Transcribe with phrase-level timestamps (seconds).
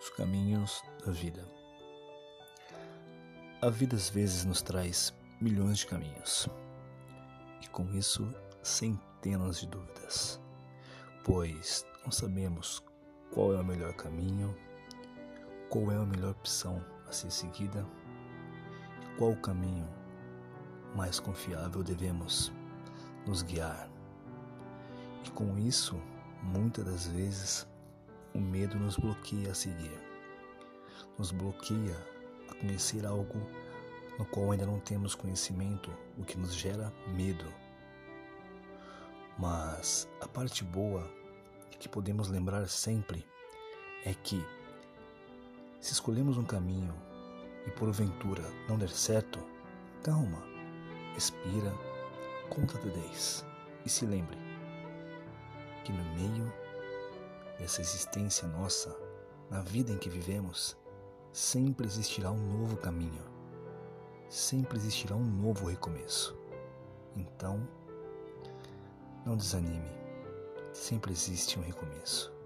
[0.00, 1.46] Os caminhos da vida.
[3.62, 6.48] A vida às vezes nos traz milhões de caminhos
[7.62, 8.32] e com isso
[8.62, 10.40] centenas de dúvidas,
[11.24, 12.82] pois não sabemos
[13.30, 14.56] qual é o melhor caminho,
[15.68, 17.86] qual é a melhor opção a ser seguida
[19.20, 19.86] qual o caminho
[20.96, 22.50] mais confiável devemos
[23.26, 23.86] nos guiar.
[25.26, 26.00] E com isso,
[26.42, 27.68] muitas das vezes,
[28.34, 29.98] o medo nos bloqueia a seguir,
[31.18, 31.96] nos bloqueia
[32.48, 33.40] a conhecer algo
[34.18, 37.46] no qual ainda não temos conhecimento, o que nos gera medo.
[39.38, 41.08] Mas a parte boa
[41.80, 43.26] que podemos lembrar sempre
[44.04, 44.44] é que,
[45.80, 46.94] se escolhemos um caminho
[47.66, 49.40] e porventura não der certo,
[50.02, 50.42] calma,
[51.14, 51.72] respira,
[52.50, 53.46] conta até 10
[53.86, 54.36] e se lembre
[55.84, 56.52] que no meio
[57.60, 58.96] dessa existência nossa,
[59.50, 60.76] na vida em que vivemos,
[61.30, 63.22] sempre existirá um novo caminho,
[64.30, 66.36] sempre existirá um novo recomeço.
[67.14, 67.68] Então,
[69.26, 69.90] não desanime,
[70.72, 72.39] sempre existe um recomeço.